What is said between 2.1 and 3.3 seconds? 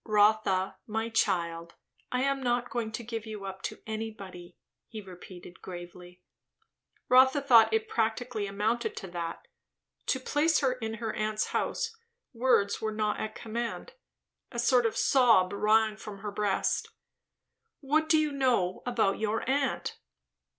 I am not going to give